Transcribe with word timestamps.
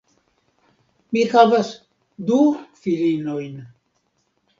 Mi 1.17 1.21
havas 1.33 1.69
du 2.31 2.39
filinojn. 2.85 3.61